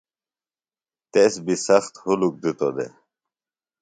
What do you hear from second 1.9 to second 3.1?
ہُلُک دِتو دےۡ۔